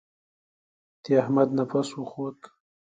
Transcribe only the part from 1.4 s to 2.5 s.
نفس وخوت.